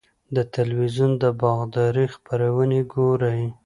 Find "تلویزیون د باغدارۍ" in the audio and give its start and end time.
0.55-2.05